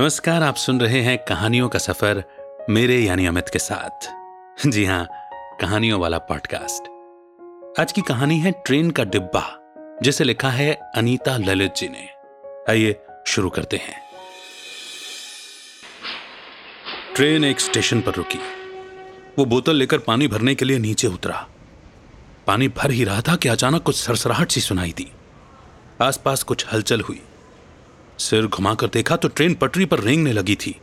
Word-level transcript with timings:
नमस्कार, 0.00 0.42
आप 0.42 0.54
सुन 0.54 0.80
रहे 0.80 1.00
हैं 1.00 1.18
कहानियों 1.18 1.68
का 1.68 1.78
सफ़र 1.78 2.24
मेरे 2.70 2.98
यानी 2.98 3.26
अमित 3.26 3.48
के 3.48 3.58
साथ। 3.58 4.08
जी 4.68 4.84
हाँ 4.84 5.08
कहानियों 5.60 6.00
वाला 6.00 6.18
पॉडकास्ट 6.18 6.82
आज 7.80 7.92
की 7.92 8.00
कहानी 8.00 8.38
है 8.38 8.52
ट्रेन 8.52 8.90
का 8.90 9.04
डिब्बा, 9.04 9.58
जिसे 10.02 10.24
लिखा 10.24 10.50
है 10.50 10.74
अनीता 10.94 11.36
ललित 11.36 11.74
जी 11.74 11.88
ने। 11.88 12.08
आइए, 12.70 12.96
शुरू 13.26 13.50
करते 13.50 13.76
हैं। 13.76 14.02
ट्रेन 17.14 17.44
एक 17.44 17.60
स्टेशन 17.60 18.00
पर 18.00 18.14
रुकी। 18.14 18.40
वो 19.38 19.44
बोतल 19.44 19.76
लेकर 19.76 19.98
पानी 19.98 20.28
भरने 20.28 20.54
के 20.54 20.64
लिए 20.64 20.78
नीचे 20.78 21.06
उतरा। 21.06 21.46
पानी 22.46 22.68
भर 22.68 22.90
ही 22.90 23.04
रहा 23.04 23.20
था 23.20 23.36
कि 23.36 23.48
अचानक 23.48 23.82
कुछ 23.82 23.96
सरसराहट 23.96 24.50
सी 24.50 24.60
सुनाई 24.60 24.94
दी। 24.96 25.12
आसपास 26.02 26.42
कुछ 26.42 26.66
हलचल 26.72 27.00
हुई। 27.00 27.22
सिर 28.18 28.46
घुमाकर 28.46 28.86
देखा 28.86 29.16
तो 29.16 29.28
ट्रेन 29.28 29.54
पटरी 29.54 29.84
पर 29.84 30.00
रेंगने 30.00 30.32
लगी 30.32 30.54
थी। 30.56 30.74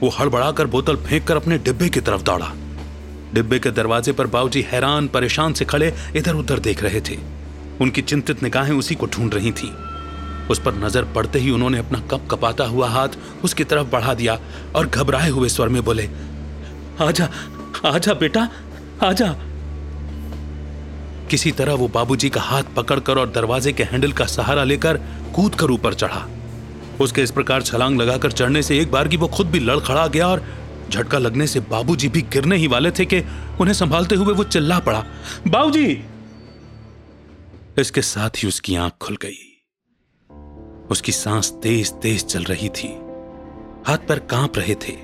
वो 0.00 0.08
हड़बड़ाकर 0.08 0.66
बोतल 0.66 0.96
फेंक 0.98 1.26
कर 1.26 1.36
अपने 1.36 1.58
डिब्बे 1.58 1.88
की 1.88 2.00
तरफ़ 2.00 2.22
दौड़ा। 2.22 2.52
डिब्बे 3.34 3.58
के 3.58 3.70
दरवाजे 3.70 4.12
पर 4.12 4.26
बाबूजी 4.26 4.62
हैरान, 4.62 5.08
परेशान 5.08 5.52
से 5.52 5.64
खड़े 5.64 5.92
इधर 6.16 6.34
उधर 6.34 6.58
देख 6.58 6.82
रहे 6.82 7.00
थे। 7.00 7.18
उनकी 7.80 8.02
चिंतित 8.02 8.42
निगाहें 8.42 8.72
उसी 8.74 8.94
को 8.94 9.06
ढूंढ 9.06 9.34
रही 9.34 9.52
थी। 9.52 9.70
उस 10.50 10.60
पर 10.64 10.74
नज़र 10.74 11.04
पड़ते 11.14 11.38
ही 11.38 11.50
उन्होंने 11.50 11.78
अपना 11.78 11.98
कप 12.10 12.26
कपाता 12.30 12.64
हुआ 12.64 12.88
हाथ 12.88 13.18
उसकी 13.44 13.64
तरफ़ 13.64 13.86
बढ़ा 13.86 14.14
दिया 14.14 14.38
और 14.76 14.86
घबराए 14.86 15.30
हुए 15.30 15.48
स्वर 15.48 15.68
में 15.68 15.82
बोले, 15.84 16.08
आजा 17.00 17.28
आजा 17.86 18.14
बेटा, 18.14 18.48
आजा। 19.02 19.34
किसी 21.30 21.52
तरह 21.52 21.74
वो 21.74 21.88
बाबूजी 21.88 22.28
का 22.30 22.40
हाथ 22.40 22.74
पकड़कर 22.76 23.18
और 23.18 23.30
दरवाजे 23.30 23.72
के 23.72 23.82
हैंडल 23.82 24.12
का 24.12 24.26
सहारा 24.26 24.64
लेकर 24.64 24.96
कूद 25.34 25.54
कर 25.54 25.70
ऊपर 25.70 25.94
चढ़ा। 25.94 26.26
उसके 27.00 27.22
इस 27.22 27.30
प्रकार 27.30 27.62
छलांग 27.62 28.00
लगाकर 28.00 28.32
चढ़ने 28.32 28.62
से 28.62 28.78
एक 28.78 28.90
बार 28.90 29.08
की 29.08 29.16
वो 29.16 29.28
खुद 29.28 29.46
भी 29.46 29.60
लड़खड़ा 29.60 30.06
गया 30.06 30.28
और 30.28 30.44
झटका 30.90 31.18
लगने 31.18 31.46
से 31.46 31.60
बाबूजी 31.60 32.08
भी 32.08 32.22
गिरने 32.22 32.56
ही 32.56 32.66
वाले 32.66 32.90
थे 32.90 33.04
कि 33.04 33.20
उन्हें 33.60 33.74
संभालते 33.74 34.14
हुए 34.14 34.34
वो 34.34 34.44
चिल्ला 34.44 34.78
पड़ा। 34.78 35.04
बाबूजी! 35.48 36.04
इसके 37.78 38.02
साथ 38.02 38.30
ही 38.30 38.48
उसकी 38.48 38.76
आँख 38.76 38.92
खुल 39.00 39.18
गई। 39.22 39.62
उसकी 40.90 41.12
सांस 41.12 41.50
तेज 41.62 41.92
तेज 41.92 42.24
चल 42.24 42.42
रही 42.42 42.68
थी। 42.68 42.88
हाथ 43.86 43.98
पर 43.98 44.18
काँप 44.18 44.52
रहे 44.56 44.74
थे। 44.74 44.96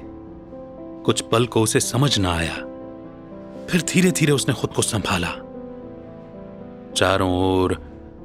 कुछ 1.05 1.21
पल 1.21 1.47
को 1.47 1.63
उसे 1.63 1.81
समझ 1.81 2.19
ना 2.19 2.35
आया। 2.35 2.55
फिर 3.67 3.83
धीरे 3.83 4.11
धीरे 4.11 4.33
उसने 4.33 4.55
खुद 4.55 4.71
को 4.71 4.83
संभाला। 4.83 5.29
चारों 6.97 7.33
ओर 7.33 7.83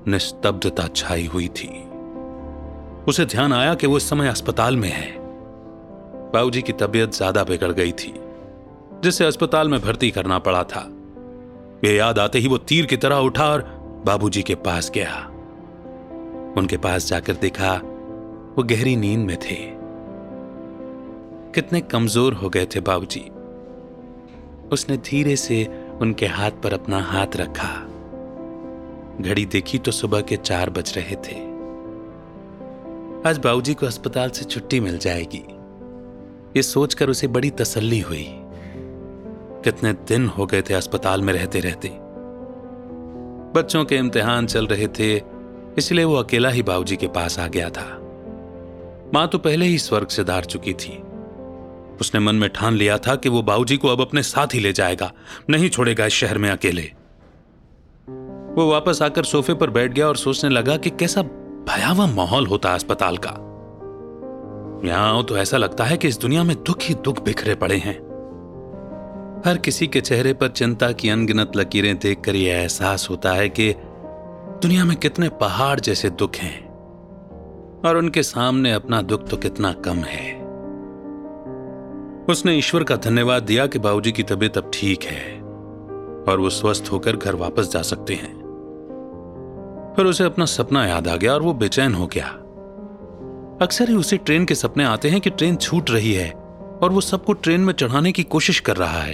निस्तब्धता 0.08 0.88
छाई 0.88 1.26
हुई 1.26 1.48
थी। 1.48 1.89
उसे 3.08 3.26
ध्यान 3.26 3.54
आया 3.54 3.74
कि 3.74 3.88
वो 3.88 3.98
इस 3.98 4.10
समय 4.10 4.28
अस्पताल 4.28 4.78
में 4.78 4.90
है। 4.90 5.18
बाबूजी 6.34 6.62
की 6.62 6.74
तबीयत 6.74 7.14
ज़्यादा 7.14 7.44
बिगड़ 7.44 7.72
गई 7.72 7.92
थी, 7.92 8.14
जिसे 9.04 9.26
अस्पताल 9.26 9.70
में 9.70 9.80
भर्ती 9.82 10.12
करना 10.12 10.40
पड़ा 10.40 10.64
था। 10.64 10.88
ये 11.86 11.96
याद 11.96 12.20
आते 12.20 12.40
ही 12.40 12.48
वो 12.48 12.58
तीर 12.58 12.86
की 12.86 12.98
तरह 12.98 13.16
उठा 13.16 13.46
और 13.46 13.62
बाबूजी 14.06 14.42
के 14.42 14.56
पास 14.56 14.92
गया। 14.96 15.26
उनके 16.58 16.78
पास 16.78 17.08
जाकर 17.08 17.34
देखा, 17.34 17.74
वो 18.58 18.64
गहरी 18.64 18.96
नींद 18.96 19.20
में 19.20 19.38
थे। 19.38 19.56
कितने 21.54 21.82
कमज़ोर 21.82 22.34
हो 22.34 22.50
गए 22.50 22.66
थे 22.66 22.80
बाबूजी। 22.80 23.30
उसने 24.72 24.98
धीरे 24.98 25.36
से 25.36 25.66
उनके 26.02 26.26
हाथ 26.28 26.52
पर 26.52 26.74
अपना 26.74 27.02
हाथ 27.02 27.36
रखा। 27.36 27.76
घड़ी 29.22 29.46
देखी 29.46 29.78
तो 29.78 29.92
सुबह 29.92 30.22
के 30.22 30.38
चार 30.38 30.70
बज 30.70 30.94
रहे 30.98 31.16
थे। 31.16 31.49
आज 33.26 33.38
बाबूजी 33.38 33.74
को 33.74 33.86
अस्पताल 33.86 34.30
से 34.30 34.46
छुट्टी 34.46 34.80
मिल 34.80 34.98
जाएगी। 34.98 35.44
ये 36.56 36.62
सोचकर 36.64 37.10
उसे 37.10 37.28
बड़ी 37.28 37.50
तसल्ली 37.50 38.00
हुई। 38.00 38.26
कितने 39.64 39.94
दिन 39.94 40.28
हो 40.28 40.46
गए 40.46 40.62
थे 40.62 40.74
अस्पताल 40.74 41.22
में 41.22 41.34
रहते 41.34 41.60
रहते। 41.60 41.90
बच्चों 43.60 43.86
के 43.86 43.96
इम्तिहान 43.96 44.46
चल 44.46 44.68
रहे 44.68 44.88
थे, 44.88 45.22
इसलिए 45.78 46.06
वो 46.06 46.16
अकेला 46.16 46.50
ही 46.50 46.64
बाबूजी 46.64 46.96
के 46.96 47.08
पास 47.08 47.40
आ 47.40 47.48
गया 47.48 47.70
था। 47.70 47.86
माँ 49.14 49.28
तो 49.28 49.38
पहले 49.38 49.66
ही 49.66 49.78
स्वर्ग 49.78 50.08
से 50.08 50.24
धार 50.24 50.46
चुकी 50.46 50.74
थी। 50.74 50.98
उसने 52.02 52.20
मन 52.20 52.36
में 52.36 52.50
ठान 52.50 52.74
लिया 52.74 52.98
था 52.98 53.16
कि 53.16 53.30
वो 53.30 53.42
बाबूजी 53.42 53.78
को 53.78 53.88
अब 53.88 54.02
अपने 54.02 54.24
साथ 54.24 54.48
ही 54.54 54.60
ले 54.60 54.74
जाएगा, 54.74 55.12
नहीं 55.50 55.70
छोड़ेगा 55.70 56.06
इस 56.06 56.14
शहर 56.14 56.38
में 56.38 56.50
अकेले। 56.50 56.92
वो 58.56 58.72
वापस 58.72 59.02
आकर 59.02 59.24
सोफे 59.24 59.54
पर 59.54 59.70
बैठ 59.70 59.92
गया 59.92 60.08
और 60.08 60.18
सोचने 60.18 60.50
लगा 60.50 60.78
कि 60.78 60.90
कैसा 60.90 61.24
भयावह 61.70 62.16
माहौल 62.16 62.48
होता 62.48 62.74
अस्पताल 62.74 63.18
का। 63.18 63.30
यहाँ 64.88 65.24
तो 65.24 65.38
ऐसा 65.38 65.58
लगता 65.58 65.84
है 65.84 65.98
कि 65.98 66.08
इस 66.08 66.20
दुनिया 66.20 66.44
में 66.44 66.56
दुख 66.64 66.82
ही 66.82 66.94
दुख 66.94 67.24
बिखरे 67.24 67.56
पड़े 67.56 67.78
हैं। 67.78 67.96
हर 69.46 69.58
किसी 69.58 69.88
के 69.88 70.02
चेहरे 70.02 70.34
पर 70.34 70.48
चिंता 70.48 70.92
की 70.92 71.10
अनगिनत 71.10 71.52
लकीरें 71.56 71.98
देखकर 72.00 72.36
यह 72.36 72.58
एहसास 72.58 73.10
होता 73.10 73.34
है 73.34 73.50
कि 73.50 73.74
दुनिया 74.62 74.86
में 74.86 74.98
कितने 74.98 75.30
पहाड़ 75.30 75.80
जैसे 75.80 76.10
दुख 76.10 76.36
हैं 76.36 76.70
और 77.86 77.98
उनके 77.98 78.24
सामने 78.24 78.72
अपना 78.72 79.02
दुख 79.02 79.28
तो 79.28 79.38
कितना 79.38 79.74
कम 79.74 79.98
है। 79.98 80.34
उसने 82.26 82.58
ईश्वर 82.58 82.84
का 82.84 82.96
धन्यवाद 82.96 83.44
दिया 83.44 83.68
कि 83.68 83.80
बाबूजी 83.80 84.12
की 84.12 84.24
तबीयत 84.24 84.58
अब 84.58 84.72
ठीक 84.74 85.04
है 85.04 85.42
और 86.30 86.40
वो 86.40 86.50
स्वस्थ 86.50 86.92
होकर 86.92 87.16
घर 87.16 87.36
वापस 87.36 87.72
जा 87.72 87.82
सकते 87.82 88.14
हैं। 88.14 88.39
फिर 90.00 90.08
उसे 90.08 90.24
अपना 90.24 90.46
सपना 90.46 90.86
याद 90.86 91.08
आ 91.08 91.16
गया 91.16 91.34
और 91.34 91.42
वो 91.42 91.54
बेचैन 91.54 91.94
हो 91.94 92.08
गया। 92.08 92.26
अक्सर 93.62 93.90
ही 93.90 93.96
उसे 93.96 94.18
ट्रेन 94.18 94.46
के 94.46 94.56
सपने 94.56 94.84
आते 94.84 95.10
हैं 95.10 95.22
कि 95.22 95.30
ट्रेन 95.30 95.56
छूट 95.56 95.92
रही 95.92 96.14
है 96.14 96.32
और 96.84 96.92
वो 96.92 97.02
सबको 97.02 97.34
ट्रेन 97.34 97.62
में 97.62 97.74
चढ़ाने 97.74 98.12
की 98.12 98.24
कोशिश 98.24 98.60
कर 98.60 98.78
रहा 98.78 99.02
है। 99.02 99.14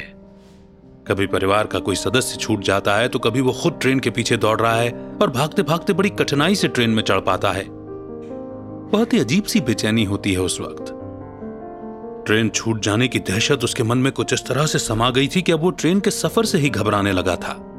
कभी 1.07 1.27
परिवार 1.27 1.67
का 1.67 1.79
कोई 1.79 1.95
सदस्य 1.95 2.37
छूट 2.37 2.63
जाता 2.63 2.95
है 2.95 3.07
तो 3.07 3.19
कभी 3.19 3.41
वो 3.41 3.53
खुद 3.53 3.73
ट्रेन 3.81 3.99
के 3.99 4.09
पीछे 4.09 4.37
दौड़ 4.37 4.61
रहा 4.61 4.75
है 4.75 4.91
और 5.21 5.29
भागते 5.29 5.63
भागते 5.63 5.93
बड़ी 5.93 6.09
कठिनाई 6.09 6.55
से 6.55 6.67
ट्रेन 6.67 6.89
में 6.89 7.03
चढ़ 7.03 7.19
पाता 7.19 7.51
है। 7.51 7.65
बहुत 7.69 9.13
ही 9.13 9.19
अजीब 9.19 9.43
सी 9.43 9.61
बेचैनी 9.61 10.03
होती 10.03 10.33
है 10.33 10.39
उस 10.39 10.61
वक्त। 10.61 10.93
ट्रेन 12.27 12.49
छूट 12.49 12.81
जाने 12.81 13.07
की 13.07 13.19
दहशत 13.19 13.63
उसके 13.63 13.83
मन 13.83 13.97
में 13.97 14.11
कुछ 14.11 14.33
इस 14.33 14.47
तरह 14.47 14.65
से 14.65 14.79
समा 14.79 15.09
गई 15.09 15.27
थी 15.27 15.41
कि 15.41 15.51
अब 15.51 15.59
वो 15.59 15.69
ट्रेन 15.69 15.99
के 15.99 16.11
सफ़र 16.11 16.45
से 16.45 16.57
ही 16.57 16.69
घबराने 16.69 17.11
लगा 17.11 17.35
था। 17.35 17.74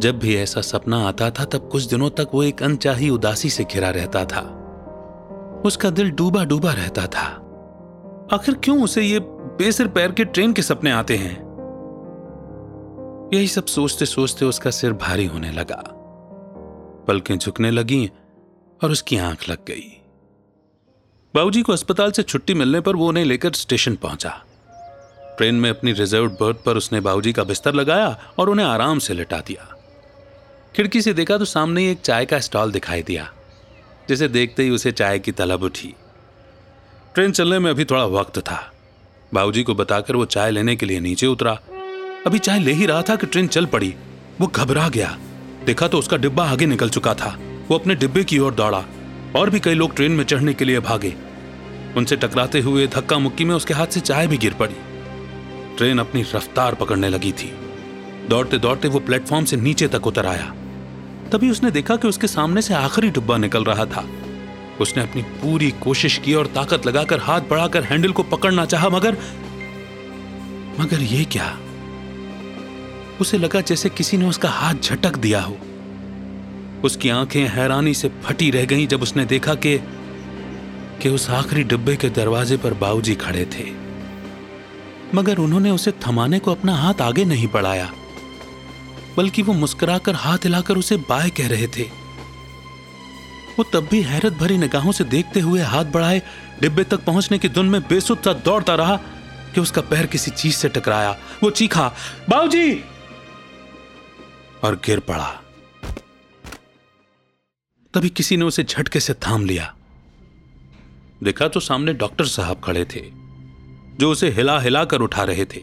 जब 0.00 0.18
भी 0.18 0.36
ऐसा 0.36 0.60
सपना 0.60 1.08
आता 1.08 1.30
था, 1.30 1.44
तब 1.44 1.68
कुछ 1.72 1.82
दिनों 1.82 2.10
तक 2.10 2.28
वो 2.34 2.42
एक 2.42 2.62
अनचाही 2.62 3.10
उदासी 3.10 3.50
से 3.50 3.64
घिरा 3.64 3.90
रहता 3.90 4.24
था। 4.24 4.60
उसका 5.66 5.90
दिल 5.90 6.10
डूबा 6.10 6.44
डूबा 6.44 6.72
रहता 6.72 7.06
था। 7.06 7.40
आखिर 8.32 8.54
क्यों 8.54 8.84
उसे 8.84 9.02
ये 9.02 9.20
बेसिर 9.22 9.88
पैर 9.88 10.12
के 10.12 10.24
ट्रेन 10.24 10.52
के 10.52 10.62
सपने 10.62 10.90
आते 10.90 11.16
हैं? 11.16 11.44
यही 13.34 13.48
सब 13.48 13.66
सोचते 13.66 14.06
सोचते 14.06 14.44
उसका 14.44 14.70
सिर 14.70 14.92
भारी 14.92 15.26
होने 15.26 15.52
लगा। 15.52 15.82
पलकें 17.08 17.38
झुकने 17.38 17.70
लगी 17.70 18.10
और 18.84 18.90
उसकी 18.90 19.16
आँख 19.16 19.48
लग 19.48 19.58
गई। 19.68 20.00
बाबूजी 21.34 21.62
को 21.62 21.72
अस्पताल 21.72 22.10
से 22.10 22.22
छुट्टी 22.22 22.54
मिलने 22.54 22.80
पर 22.80 22.96
वो 22.96 23.08
उन्हें 23.08 23.24
लेकर 23.24 23.52
स्टेशन 23.52 23.94
पहुँचा। 23.94 24.42
ट्रेन 25.38 25.54
में 25.54 25.70
अपनी 25.70 25.92
रिज़र्व 25.92 26.28
बर्थ 26.28 26.56
पर 26.66 26.76
उसने 26.76 27.00
बाबूजी 27.00 27.32
का 27.32 27.44
बिस्तर 27.44 27.74
लगाया 27.74 28.18
और 28.38 28.48
उन्हें 28.48 28.66
आराम 28.66 28.98
से 28.98 29.14
लिटा 29.14 29.36
दिया। 29.36 29.73
खिड़की 30.76 31.02
से 31.02 31.12
देखा 31.14 31.36
तो 31.38 31.44
सामने 31.44 31.90
एक 31.90 32.00
चाय 32.00 32.24
का 32.24 32.38
स्टॉल 32.38 32.72
दिखाई 32.72 33.02
दिया, 33.02 33.32
जिसे 34.08 34.28
देखते 34.28 34.62
ही 34.62 34.70
उसे 34.70 34.92
चाय 34.92 35.18
की 35.18 35.32
तलब 35.32 35.62
उठी। 35.62 35.94
ट्रेन 37.14 37.32
चलने 37.32 37.58
में 37.58 37.70
अभी 37.70 37.84
थोड़ा 37.84 38.04
वक्त 38.04 38.38
था। 38.38 38.72
बाबूजी 39.34 39.62
को 39.62 39.74
बताकर 39.74 40.16
वो 40.16 40.24
चाय 40.24 40.50
लेने 40.50 40.76
के 40.76 40.86
लिए 40.86 41.00
नीचे 41.00 41.26
उतरा। 41.26 41.52
अभी 42.26 42.38
चाय 42.38 42.58
ले 42.58 42.72
ही 42.72 42.86
रहा 42.86 43.02
था 43.02 43.16
कि 43.16 43.26
ट्रेन 43.26 43.46
चल 43.46 43.66
पड़ी। 43.66 43.94
वो 44.40 44.46
घबरा 44.46 44.88
गया। 44.88 45.18
देखा 45.66 45.88
तो 45.88 45.98
उसका 45.98 46.16
डिब्बा 46.16 46.44
आगे 46.44 46.66
निकल 46.66 46.88
चुका 46.88 47.14
था। 47.14 47.38
वो 47.68 47.78
अपने 47.78 47.94
डिब्बे 47.94 48.24
की 48.24 48.38
ओर 48.38 48.54
दौड़ा। 48.54 48.84
और 49.36 49.50
भी 49.50 49.60
कई 49.60 49.74
लोग 49.74 49.94
ट्रेन 49.96 50.12
में 50.12 50.24
चढ़ने 50.24 50.54
के 50.54 50.64
लिए 50.64 50.80
भागे। 50.80 51.14
उनसे 51.96 52.16
टकराते 52.16 52.60
हुए 52.60 52.86
धक्का 52.86 53.18
मुक्की 53.18 53.44
में 53.44 53.54
उसके 53.54 53.74
हाथ 53.74 53.86
से 53.86 54.00
चाय 54.00 54.26
भी 54.26 54.38
गिर 54.38 54.54
पड़ी। 54.54 54.76
ट्रेन 55.76 55.98
अपनी 55.98 56.22
रफ्तार 56.34 56.74
पकड़ने 56.74 57.08
लगी 57.08 57.32
थी। 57.32 57.52
दौड़ते 58.28 58.58
दौड़ते 58.58 58.88
वो 58.88 59.00
प्लेटफॉर्म 59.00 59.44
से 59.44 59.56
नीचे 59.56 59.88
तक 59.88 60.06
उतर 60.06 60.26
आया। 60.26 60.54
तभी 61.32 61.50
उसने 61.50 61.70
देखा 61.70 61.96
कि 61.96 62.08
उसके 62.08 62.26
सामने 62.26 62.62
से 62.62 62.74
आखिरी 62.74 63.10
डिब्बा 63.10 63.36
निकल 63.36 63.64
रहा 63.64 63.84
था। 63.84 64.06
उसने 64.80 65.02
अपनी 65.02 65.22
पूरी 65.22 65.70
कोशिश 65.70 66.18
की 66.18 66.34
और 66.34 66.46
ताकत 66.46 66.86
लगाकर 66.86 67.20
हाथ 67.20 67.40
बढ़ाकर 67.40 67.84
हैंडल 67.84 68.12
को 68.12 68.22
पकड़ना 68.22 68.64
चाहा, 68.64 68.88
मगर 68.88 69.16
मगर 70.80 71.00
ये 71.00 71.24
क्या? 71.24 71.58
उसे 73.20 73.38
लगा 73.38 73.60
जैसे 73.60 73.88
किसी 73.88 74.16
ने 74.16 74.28
उसका 74.28 74.48
हाथ 74.48 74.74
झटक 74.74 75.16
दिया 75.16 75.40
हो। 75.40 75.56
उसकी 76.84 77.08
आँखें 77.08 77.48
हैरानी 77.48 77.94
से 77.94 78.10
फटी 78.24 78.50
रह 78.50 78.64
गईं 78.64 78.86
जब 78.86 79.02
उसने 79.02 79.24
देखा 79.24 79.54
कि 79.54 79.78
कि 81.02 81.08
उस 81.08 81.30
आखिरी 81.30 81.62
डिब्बे 81.64 81.96
के 81.96 82.08
दरवाजे 82.08 82.56
पर 82.56 82.74
बाबूजी 82.74 83.14
खड़े 83.14 83.44
थे। 83.44 83.64
मगर 85.14 85.38
उन्होंने 85.38 85.70
उसे 85.70 85.92
थमाने 85.92 86.38
को 86.38 86.50
अपना 86.50 86.74
हाथ 86.74 86.94
आगे 87.02 87.24
नहीं 87.24 87.48
बढ़ाया। 87.48 87.92
बल्कि 89.16 89.42
वो 89.42 89.52
मुस्कुराकर 89.52 90.14
हाथ 90.14 90.38
हिलाकर 90.38 90.76
उसे 90.76 90.96
बाय 91.08 91.30
कह 91.30 91.48
रहे 91.48 91.66
थे। 91.68 91.82
वो 93.58 93.64
तब 93.64 93.88
भी 93.90 94.00
हैरत 94.02 94.32
भरी 94.32 94.56
निगाहों 94.58 94.92
से 94.92 95.04
देखते 95.04 95.40
हुए 95.40 95.60
हाथ 95.62 95.84
बढ़ाए, 95.84 96.22
डिब्बे 96.60 96.84
तक 96.84 97.04
पहुँचने 97.04 97.38
की 97.38 97.48
धुन 97.48 97.68
में 97.68 97.80
बेसुध 97.80 98.22
सा 98.22 98.32
दौड़ता 98.44 98.74
रहा 98.74 98.96
कि 99.54 99.60
उसका 99.60 99.80
पैर 99.80 100.06
किसी 100.06 100.30
चीज़ 100.30 100.56
से 100.56 100.68
टकराया। 100.68 101.16
वो 101.42 101.50
चीखा 101.50 101.88
बाबूजी 102.30 102.74
और 104.64 104.80
गिर 104.84 105.00
पड़ा। 105.00 105.30
तभी 107.94 108.08
किसी 108.08 108.36
ने 108.36 108.44
उसे 108.44 108.64
झटके 108.64 109.00
से 109.00 109.14
थाम 109.14 109.44
लिया। 109.46 109.74
देखा 111.22 111.48
तो 111.48 111.60
सामने 111.60 111.92
डॉक्टर 111.94 112.26
साहब 112.26 112.60
खड़े 112.60 112.84
थे, 112.84 113.02
जो 113.98 114.10
उसे 114.10 114.30
हिला 114.30 114.58
हिला 114.60 114.84
कर 114.84 115.00
उठा 115.00 115.22
रहे 115.22 115.44
थे। 115.44 115.60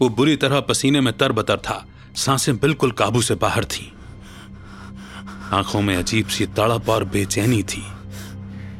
वो 0.00 0.08
बुरी 0.08 0.36
तरह 0.36 0.60
पसीने 0.60 1.00
में 1.00 1.16
तरबतर 1.18 1.58
था। 1.58 1.86
साँसें 2.16 2.56
बिल्कुल 2.56 2.90
काबू 2.90 3.20
से 3.22 3.34
बाहर 3.34 3.64
थीं। 3.64 3.90
आँखों 5.52 5.80
में 5.80 5.94
अजीब 5.96 6.26
सी 6.26 6.46
तड़प 6.46 6.88
और 6.88 7.04
बेचैनी 7.04 7.62
थी। 7.62 7.82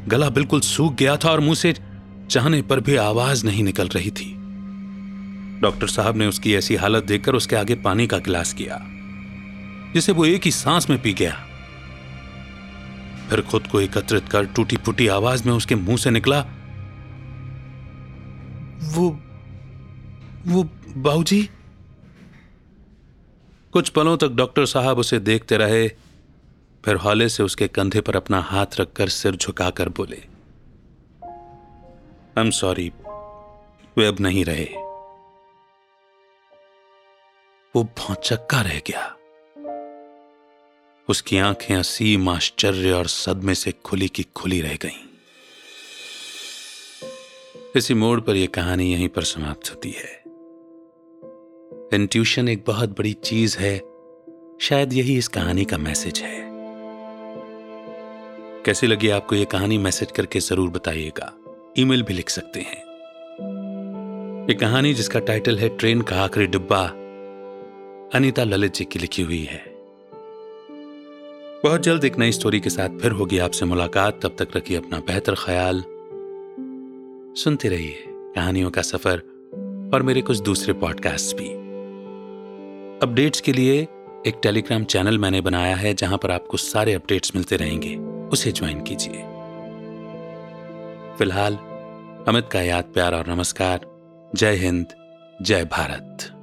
गला 0.07 0.29
बिल्कुल 0.29 0.59
सूख 0.59 0.95
गया 0.95 1.15
था 1.15 1.29
और 1.29 1.39
मुँह 1.39 1.55
से 1.55 1.73
चाहने 2.29 2.61
पर 2.61 2.79
भी 2.79 2.95
आवाज़ 2.95 3.45
नहीं 3.45 3.63
निकल 3.63 3.87
रही 3.87 4.11
थी। 4.11 4.33
डॉक्टर 5.61 5.87
साहब 5.87 6.17
ने 6.17 6.27
उसकी 6.27 6.53
ऐसी 6.55 6.75
हालत 6.75 7.03
देखकर 7.03 7.35
उसके 7.35 7.55
आगे 7.55 7.75
पानी 7.75 8.07
का 8.07 8.17
गिलास 8.17 8.53
किया, 8.53 8.79
जिसे 9.93 10.11
वो 10.11 10.25
एक 10.25 10.45
ही 10.45 10.51
सांस 10.51 10.89
में 10.89 11.01
पी 11.01 11.13
गया। 11.13 11.35
फिर 13.29 13.41
खुद 13.41 13.67
को 13.67 13.81
एकत्रित 13.81 14.29
कर 14.29 14.45
टूटी 14.45 14.77
फूटी 14.77 15.07
आवाज़ 15.09 15.43
में 15.45 15.53
उसके 15.53 15.75
मुँह 15.75 15.97
से 15.97 16.09
निकला, 16.09 16.39
वो 18.87 19.09
वो 20.47 20.63
बाबूजी? 20.97 21.49
कुछ 23.73 23.89
पलों 23.89 24.17
तक 24.17 24.27
डॉक्टर 24.27 24.65
साहब 24.65 24.99
उसे 24.99 25.19
देखते 25.19 25.57
रहे, 25.57 25.87
फिर 26.85 26.95
हौले 26.95 27.29
से 27.29 27.43
उसके 27.43 27.67
कंधे 27.67 28.01
पर 28.01 28.15
अपना 28.15 28.41
हाथ 28.41 28.65
रखकर 28.79 29.09
सिर 29.09 29.35
झुकाकर 29.35 29.89
बोले 29.89 30.21
आई 32.37 32.43
एम 32.45 32.51
सॉरी 32.51 32.91
वे 33.97 34.07
अब 34.07 34.17
नहीं 34.19 34.45
रहे। 34.45 34.67
वो 37.75 37.83
भौचक्का 37.83 38.61
रह 38.61 38.81
गया। 38.87 39.13
उसकी 41.09 41.37
आँखें 41.37 41.75
असीम 41.75 42.29
आश्चर्य 42.29 42.91
और 42.91 43.07
सदमे 43.07 43.55
से 43.55 43.71
खुली 43.71 44.07
की 44.07 44.23
खुली 44.23 44.61
रह 44.61 44.75
गईं। 44.75 45.03
इसी 47.75 47.93
मोड़ 47.93 48.19
पर 48.19 48.35
यह 48.35 48.47
कहानी 48.47 48.93
यहीं 48.93 49.09
पर 49.09 49.23
समाप्त 49.23 49.69
होती 49.69 49.91
है। 49.91 50.26
इंट्यूशन 51.93 52.49
एक 52.49 52.63
बहुत 52.67 52.89
बड़ी 52.89 53.13
चीज़ 53.13 53.57
है। 53.57 53.77
शायद 54.61 54.93
यही 54.93 55.17
इस 55.17 55.27
कहानी 55.27 55.65
का 55.65 55.77
मैसेज 55.77 56.19
है। 56.19 56.49
कैसी 58.65 58.87
लगी 58.87 59.09
आपको 59.09 59.35
यह 59.35 59.45
कहानी? 59.45 59.77
मैसेज 59.77 60.11
करके 60.11 60.39
ज़रूर 60.39 60.69
बताइएगा। 60.69 61.33
ईमेल 61.79 62.03
भी 62.03 62.13
लिख 62.13 62.29
सकते 62.29 62.59
हैं। 62.59 62.77
ये 64.49 64.53
कहानी 64.53 64.93
जिसका 64.93 65.19
टाइटल 65.19 65.57
है 65.57 65.69
ट्रेन 65.69 66.01
का 66.01 66.21
आखिरी 66.21 66.47
डिब्बा, 66.47 66.83
अनीता 68.17 68.43
ललित 68.43 68.73
जी 68.73 68.85
की 68.85 68.99
लिखी 68.99 69.21
हुई 69.21 69.43
है। 69.43 69.63
बहुत 71.63 71.81
जल्द 71.81 72.05
एक 72.05 72.17
नई 72.17 72.31
स्टोरी 72.31 72.59
के 72.59 72.69
साथ 72.69 72.89
फिर 72.89 73.11
होगी 73.11 73.37
आपसे 73.37 73.65
मुलाकात। 73.65 74.19
तब 74.23 74.35
तक 74.39 74.57
रखिए 74.57 74.77
अपना 74.77 74.99
बेहतर 74.99 75.35
ख्याल। 75.35 75.83
सुनते 77.37 77.69
रहिए 77.69 78.03
कहानियों 78.07 78.71
का 78.71 78.81
सफ़र 78.81 79.17
और 79.93 80.03
मेरे 80.03 80.21
कुछ 80.21 80.39
दूसरे 80.39 80.73
पॉडकास्ट 80.73 81.35
भी। 81.35 81.66
अपडेट्स 83.03 83.41
के 83.41 83.53
लिए 83.53 83.81
एक 84.27 84.39
टेलीग्राम 84.43 84.83
चैनल 84.83 85.17
मैंने 85.17 85.41
बनाया 85.41 85.75
है, 85.75 85.93
जहाँ 85.93 86.17
पर 86.17 86.31
आपको 86.31 86.57
सारे 86.57 86.93
अपडेट्स 86.93 87.35
मिलते 87.35 87.55
रहेंगे। 87.55 87.95
उसे 88.27 88.51
ज्वाइन 88.51 88.81
कीजिए। 88.81 89.13
फ़िलहाल, 91.17 91.55
अमित 92.27 92.49
का 92.51 92.61
याद, 92.61 92.83
प्यार 92.83 93.15
और 93.15 93.27
नमस्कार। 93.27 93.79
जय 94.35 94.55
हिंद, 94.55 94.85
जय 95.41 95.65
भारत। 95.65 96.36